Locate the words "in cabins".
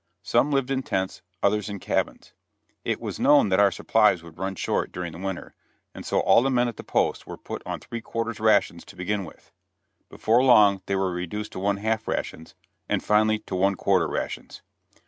1.69-2.33